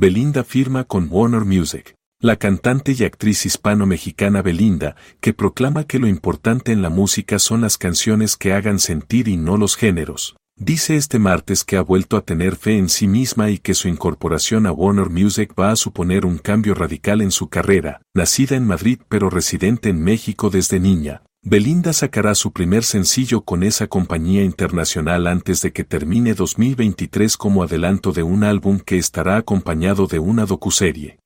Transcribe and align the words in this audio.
Belinda 0.00 0.44
firma 0.44 0.84
con 0.84 1.08
Warner 1.10 1.44
Music. 1.44 1.96
La 2.20 2.36
cantante 2.36 2.94
y 2.96 3.02
actriz 3.02 3.44
hispano-mexicana 3.44 4.42
Belinda, 4.42 4.94
que 5.20 5.34
proclama 5.34 5.88
que 5.88 5.98
lo 5.98 6.06
importante 6.06 6.70
en 6.70 6.82
la 6.82 6.88
música 6.88 7.40
son 7.40 7.62
las 7.62 7.78
canciones 7.78 8.36
que 8.36 8.52
hagan 8.52 8.78
sentir 8.78 9.26
y 9.26 9.36
no 9.36 9.56
los 9.56 9.74
géneros, 9.74 10.36
dice 10.54 10.94
este 10.94 11.18
martes 11.18 11.64
que 11.64 11.76
ha 11.76 11.82
vuelto 11.82 12.16
a 12.16 12.20
tener 12.20 12.54
fe 12.54 12.78
en 12.78 12.88
sí 12.88 13.08
misma 13.08 13.50
y 13.50 13.58
que 13.58 13.74
su 13.74 13.88
incorporación 13.88 14.66
a 14.66 14.72
Warner 14.72 15.10
Music 15.10 15.52
va 15.58 15.72
a 15.72 15.76
suponer 15.76 16.24
un 16.26 16.38
cambio 16.38 16.74
radical 16.74 17.20
en 17.20 17.32
su 17.32 17.48
carrera, 17.48 18.00
nacida 18.14 18.54
en 18.54 18.68
Madrid 18.68 19.00
pero 19.08 19.30
residente 19.30 19.88
en 19.88 20.00
México 20.00 20.48
desde 20.48 20.78
niña. 20.78 21.22
Belinda 21.42 21.92
sacará 21.92 22.34
su 22.34 22.52
primer 22.52 22.82
sencillo 22.82 23.42
con 23.42 23.62
esa 23.62 23.86
compañía 23.86 24.42
internacional 24.42 25.26
antes 25.28 25.62
de 25.62 25.72
que 25.72 25.84
termine 25.84 26.34
2023 26.34 27.36
como 27.36 27.62
adelanto 27.62 28.12
de 28.12 28.24
un 28.24 28.42
álbum 28.42 28.80
que 28.80 28.98
estará 28.98 29.36
acompañado 29.36 30.08
de 30.08 30.18
una 30.18 30.46
docuserie. 30.46 31.20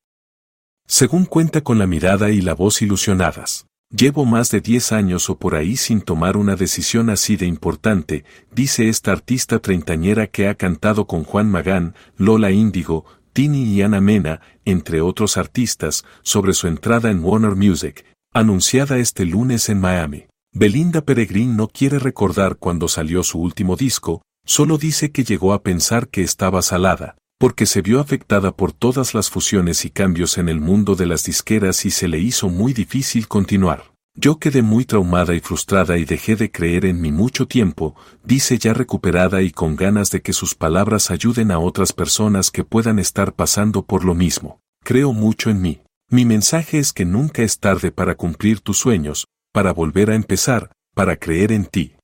Según 0.85 1.25
cuenta 1.25 1.61
con 1.61 1.79
la 1.79 1.87
mirada 1.87 2.29
y 2.29 2.41
la 2.41 2.53
voz 2.53 2.83
ilusionadas, 2.83 3.65
llevo 3.89 4.23
más 4.25 4.51
de 4.51 4.61
10 4.61 4.91
años 4.91 5.29
o 5.31 5.39
por 5.39 5.55
ahí 5.55 5.75
sin 5.77 6.01
tomar 6.01 6.37
una 6.37 6.55
decisión 6.55 7.09
así 7.09 7.35
de 7.35 7.47
importante, 7.47 8.23
dice 8.51 8.89
esta 8.89 9.11
artista 9.11 9.59
treintañera 9.59 10.27
que 10.27 10.47
ha 10.47 10.55
cantado 10.55 11.07
con 11.07 11.23
Juan 11.23 11.49
Magán, 11.49 11.95
Lola 12.17 12.51
Índigo, 12.51 13.05
Tini 13.33 13.63
y 13.63 13.81
Ana 13.81 13.99
Mena, 13.99 14.41
entre 14.63 15.01
otros 15.01 15.37
artistas, 15.37 16.05
sobre 16.21 16.53
su 16.53 16.67
entrada 16.67 17.09
en 17.09 17.23
Warner 17.23 17.55
Music, 17.55 18.05
anunciada 18.33 18.97
este 18.97 19.25
lunes 19.25 19.69
en 19.69 19.79
Miami. 19.79 20.25
Belinda 20.51 21.01
Peregrín 21.01 21.55
no 21.55 21.67
quiere 21.67 21.99
recordar 21.99 22.57
cuando 22.57 22.87
salió 22.87 23.21
su 23.21 23.39
último 23.39 23.75
disco, 23.75 24.23
solo 24.43 24.79
dice 24.79 25.11
que 25.11 25.23
llegó 25.23 25.53
a 25.53 25.61
pensar 25.61 26.07
que 26.07 26.23
estaba 26.23 26.63
salada, 26.63 27.15
porque 27.37 27.67
se 27.67 27.83
vio 27.83 27.99
afectada 27.99 28.51
por 28.51 28.71
todas 28.71 29.13
las 29.13 29.29
fusiones 29.29 29.85
y 29.85 29.91
cambios 29.91 30.39
en 30.39 30.49
el 30.49 30.59
mundo 30.59 30.95
de 30.95 31.05
las 31.05 31.23
disqueras 31.25 31.85
y 31.85 31.91
se 31.91 32.07
le 32.07 32.17
hizo 32.19 32.49
muy 32.49 32.73
difícil 32.73 33.27
continuar. 33.27 33.93
Yo 34.15 34.39
quedé 34.39 34.63
muy 34.63 34.85
traumada 34.85 35.35
y 35.35 35.39
frustrada 35.39 35.99
y 35.99 36.05
dejé 36.05 36.35
de 36.35 36.51
creer 36.51 36.85
en 36.85 37.01
mí 37.01 37.11
mucho 37.11 37.47
tiempo, 37.47 37.95
dice 38.23 38.57
ya 38.57 38.73
recuperada 38.73 39.43
y 39.43 39.51
con 39.51 39.75
ganas 39.75 40.09
de 40.09 40.23
que 40.23 40.33
sus 40.33 40.55
palabras 40.55 41.11
ayuden 41.11 41.51
a 41.51 41.59
otras 41.59 41.93
personas 41.93 42.49
que 42.49 42.63
puedan 42.63 42.97
estar 42.97 43.33
pasando 43.33 43.85
por 43.85 44.03
lo 44.03 44.15
mismo. 44.15 44.59
Creo 44.83 45.13
mucho 45.13 45.51
en 45.51 45.61
mí. 45.61 45.82
Mi 46.13 46.25
mensaje 46.25 46.77
es 46.77 46.93
que 46.93 47.05
nunca 47.05 47.41
es 47.41 47.57
tarde 47.57 47.91
para 47.91 48.13
cumplir 48.13 48.59
tus 48.59 48.77
sueños, 48.77 49.25
para 49.51 49.73
volver 49.73 50.11
a 50.11 50.15
empezar, 50.15 50.71
para 50.93 51.15
creer 51.15 51.51
en 51.51 51.65
ti. 51.65 51.95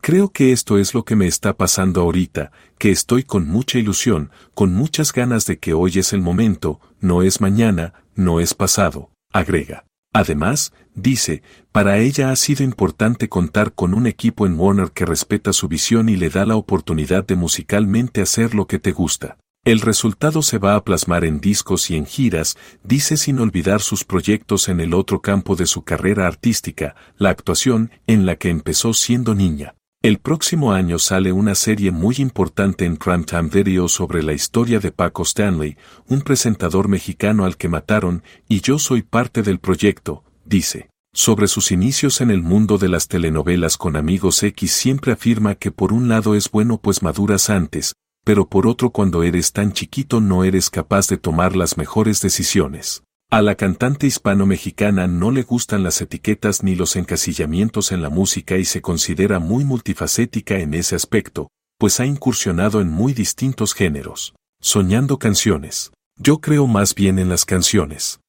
Creo 0.00 0.30
que 0.30 0.50
esto 0.50 0.76
es 0.76 0.92
lo 0.92 1.04
que 1.04 1.14
me 1.14 1.28
está 1.28 1.56
pasando 1.56 2.00
ahorita, 2.00 2.50
que 2.78 2.90
estoy 2.90 3.22
con 3.22 3.46
mucha 3.46 3.78
ilusión, 3.78 4.32
con 4.54 4.74
muchas 4.74 5.12
ganas 5.12 5.46
de 5.46 5.60
que 5.60 5.72
hoy 5.72 6.00
es 6.00 6.12
el 6.12 6.20
momento, 6.20 6.80
no 6.98 7.22
es 7.22 7.40
mañana, 7.40 7.94
no 8.16 8.40
es 8.40 8.54
pasado, 8.54 9.12
agrega. 9.32 9.84
Además, 10.12 10.72
dice, 10.92 11.44
para 11.70 11.98
ella 11.98 12.32
ha 12.32 12.34
sido 12.34 12.64
importante 12.64 13.28
contar 13.28 13.72
con 13.72 13.94
un 13.94 14.08
equipo 14.08 14.46
en 14.46 14.58
Warner 14.58 14.90
que 14.90 15.06
respeta 15.06 15.52
su 15.52 15.68
visión 15.68 16.08
y 16.08 16.16
le 16.16 16.28
da 16.28 16.44
la 16.44 16.56
oportunidad 16.56 17.24
de 17.24 17.36
musicalmente 17.36 18.20
hacer 18.20 18.52
lo 18.52 18.66
que 18.66 18.80
te 18.80 18.90
gusta. 18.90 19.38
El 19.64 19.80
resultado 19.80 20.42
se 20.42 20.58
va 20.58 20.74
a 20.74 20.82
plasmar 20.82 21.24
en 21.24 21.40
discos 21.40 21.88
y 21.88 21.94
en 21.94 22.04
giras, 22.04 22.56
dice 22.82 23.16
sin 23.16 23.38
olvidar 23.38 23.80
sus 23.80 24.02
proyectos 24.04 24.68
en 24.68 24.80
el 24.80 24.92
otro 24.92 25.20
campo 25.20 25.54
de 25.54 25.66
su 25.66 25.84
carrera 25.84 26.26
artística, 26.26 26.96
la 27.16 27.30
actuación, 27.30 27.92
en 28.08 28.26
la 28.26 28.34
que 28.34 28.48
empezó 28.48 28.92
siendo 28.92 29.36
niña. 29.36 29.76
El 30.02 30.18
próximo 30.18 30.72
año 30.72 30.98
sale 30.98 31.30
una 31.30 31.54
serie 31.54 31.92
muy 31.92 32.16
importante 32.18 32.84
en 32.86 32.96
Primetime 32.96 33.50
Video 33.50 33.86
sobre 33.86 34.24
la 34.24 34.32
historia 34.32 34.80
de 34.80 34.90
Paco 34.90 35.22
Stanley, 35.22 35.76
un 36.08 36.22
presentador 36.22 36.88
mexicano 36.88 37.44
al 37.44 37.56
que 37.56 37.68
mataron, 37.68 38.24
y 38.48 38.62
yo 38.62 38.80
soy 38.80 39.02
parte 39.02 39.44
del 39.44 39.60
proyecto, 39.60 40.24
dice. 40.44 40.88
Sobre 41.14 41.46
sus 41.46 41.70
inicios 41.70 42.20
en 42.20 42.32
el 42.32 42.42
mundo 42.42 42.78
de 42.78 42.88
las 42.88 43.06
telenovelas 43.06 43.76
con 43.76 43.94
Amigos 43.94 44.42
X 44.42 44.72
siempre 44.72 45.12
afirma 45.12 45.54
que 45.54 45.70
por 45.70 45.92
un 45.92 46.08
lado 46.08 46.34
es 46.34 46.50
bueno 46.50 46.78
pues 46.78 47.02
maduras 47.02 47.48
antes, 47.48 47.94
pero 48.24 48.46
por 48.46 48.66
otro 48.66 48.90
cuando 48.90 49.22
eres 49.22 49.52
tan 49.52 49.72
chiquito 49.72 50.20
no 50.20 50.44
eres 50.44 50.70
capaz 50.70 51.08
de 51.08 51.18
tomar 51.18 51.56
las 51.56 51.76
mejores 51.76 52.20
decisiones. 52.20 53.02
A 53.30 53.40
la 53.40 53.54
cantante 53.54 54.06
hispano-mexicana 54.06 55.06
no 55.06 55.30
le 55.30 55.42
gustan 55.42 55.82
las 55.82 56.00
etiquetas 56.02 56.62
ni 56.62 56.74
los 56.74 56.96
encasillamientos 56.96 57.90
en 57.90 58.02
la 58.02 58.10
música 58.10 58.58
y 58.58 58.66
se 58.66 58.82
considera 58.82 59.38
muy 59.38 59.64
multifacética 59.64 60.58
en 60.58 60.74
ese 60.74 60.94
aspecto, 60.94 61.48
pues 61.78 61.98
ha 61.98 62.06
incursionado 62.06 62.80
en 62.80 62.90
muy 62.90 63.14
distintos 63.14 63.72
géneros. 63.72 64.34
Soñando 64.60 65.18
canciones. 65.18 65.92
Yo 66.18 66.40
creo 66.40 66.66
más 66.66 66.94
bien 66.94 67.18
en 67.18 67.30
las 67.30 67.46
canciones. 67.46 68.20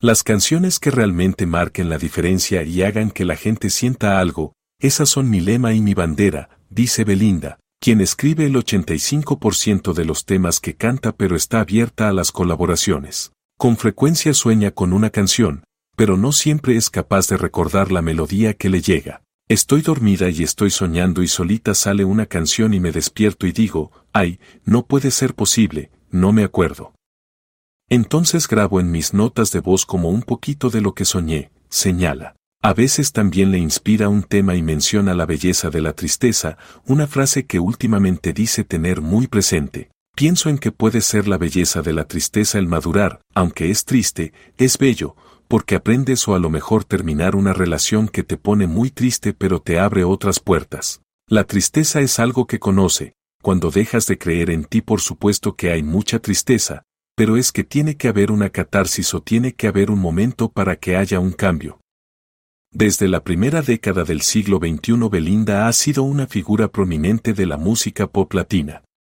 Las 0.00 0.22
canciones 0.22 0.78
que 0.78 0.90
realmente 0.90 1.46
marquen 1.46 1.88
la 1.88 1.96
diferencia 1.96 2.64
y 2.64 2.82
hagan 2.82 3.10
que 3.10 3.24
la 3.24 3.36
gente 3.36 3.70
sienta 3.70 4.18
algo, 4.18 4.52
esas 4.80 5.08
son 5.08 5.30
mi 5.30 5.40
lema 5.40 5.74
y 5.74 5.80
mi 5.80 5.94
bandera, 5.94 6.50
dice 6.70 7.04
Belinda, 7.04 7.58
quien 7.80 8.00
escribe 8.00 8.46
el 8.46 8.54
85% 8.54 9.92
de 9.92 10.04
los 10.04 10.24
temas 10.24 10.60
que 10.60 10.74
canta 10.74 11.12
pero 11.12 11.36
está 11.36 11.60
abierta 11.60 12.08
a 12.08 12.12
las 12.12 12.32
colaboraciones. 12.32 13.32
Con 13.56 13.76
frecuencia 13.76 14.34
sueña 14.34 14.70
con 14.70 14.92
una 14.92 15.10
canción, 15.10 15.64
pero 15.96 16.16
no 16.16 16.32
siempre 16.32 16.76
es 16.76 16.90
capaz 16.90 17.28
de 17.28 17.36
recordar 17.36 17.90
la 17.90 18.02
melodía 18.02 18.54
que 18.54 18.68
le 18.68 18.80
llega. 18.80 19.22
Estoy 19.48 19.80
dormida 19.80 20.28
y 20.28 20.42
estoy 20.42 20.70
soñando 20.70 21.22
y 21.22 21.28
solita 21.28 21.74
sale 21.74 22.04
una 22.04 22.26
canción 22.26 22.74
y 22.74 22.80
me 22.80 22.92
despierto 22.92 23.46
y 23.46 23.52
digo, 23.52 23.90
ay, 24.12 24.40
no 24.64 24.86
puede 24.86 25.10
ser 25.10 25.34
posible, 25.34 25.90
no 26.10 26.32
me 26.32 26.44
acuerdo. 26.44 26.92
Entonces 27.88 28.46
grabo 28.46 28.80
en 28.80 28.90
mis 28.90 29.14
notas 29.14 29.50
de 29.50 29.60
voz 29.60 29.86
como 29.86 30.10
un 30.10 30.22
poquito 30.22 30.68
de 30.68 30.82
lo 30.82 30.94
que 30.94 31.06
soñé, 31.06 31.50
señala. 31.70 32.36
A 32.68 32.74
veces 32.74 33.12
también 33.12 33.50
le 33.50 33.56
inspira 33.56 34.10
un 34.10 34.22
tema 34.22 34.54
y 34.54 34.60
menciona 34.60 35.14
la 35.14 35.24
belleza 35.24 35.70
de 35.70 35.80
la 35.80 35.94
tristeza, 35.94 36.58
una 36.84 37.06
frase 37.06 37.46
que 37.46 37.60
últimamente 37.60 38.34
dice 38.34 38.62
tener 38.62 39.00
muy 39.00 39.26
presente. 39.26 39.88
Pienso 40.14 40.50
en 40.50 40.58
que 40.58 40.70
puede 40.70 41.00
ser 41.00 41.28
la 41.28 41.38
belleza 41.38 41.80
de 41.80 41.94
la 41.94 42.04
tristeza 42.04 42.58
el 42.58 42.68
madurar, 42.68 43.22
aunque 43.34 43.70
es 43.70 43.86
triste, 43.86 44.34
es 44.58 44.76
bello, 44.76 45.16
porque 45.48 45.76
aprendes 45.76 46.28
o 46.28 46.34
a 46.34 46.38
lo 46.38 46.50
mejor 46.50 46.84
terminar 46.84 47.36
una 47.36 47.54
relación 47.54 48.06
que 48.06 48.22
te 48.22 48.36
pone 48.36 48.66
muy 48.66 48.90
triste 48.90 49.32
pero 49.32 49.60
te 49.60 49.78
abre 49.78 50.04
otras 50.04 50.38
puertas. 50.38 51.00
La 51.26 51.44
tristeza 51.44 52.02
es 52.02 52.18
algo 52.18 52.46
que 52.46 52.58
conoce, 52.58 53.14
cuando 53.40 53.70
dejas 53.70 54.06
de 54.06 54.18
creer 54.18 54.50
en 54.50 54.66
ti 54.66 54.82
por 54.82 55.00
supuesto 55.00 55.56
que 55.56 55.70
hay 55.70 55.82
mucha 55.82 56.18
tristeza, 56.18 56.82
pero 57.16 57.38
es 57.38 57.50
que 57.50 57.64
tiene 57.64 57.96
que 57.96 58.08
haber 58.08 58.30
una 58.30 58.50
catarsis 58.50 59.14
o 59.14 59.22
tiene 59.22 59.54
que 59.54 59.68
haber 59.68 59.90
un 59.90 60.00
momento 60.00 60.50
para 60.50 60.76
que 60.76 60.96
haya 60.96 61.18
un 61.18 61.32
cambio. 61.32 61.80
Desde 62.70 63.08
la 63.08 63.24
primera 63.24 63.62
década 63.62 64.04
del 64.04 64.20
siglo 64.20 64.58
XXI 64.58 65.08
Belinda 65.10 65.68
ha 65.68 65.72
sido 65.72 66.02
una 66.02 66.26
figura 66.26 66.68
prominente 66.68 67.32
de 67.32 67.46
la 67.46 67.56
música 67.56 68.06
pop 68.06 68.34
latina. 68.34 68.82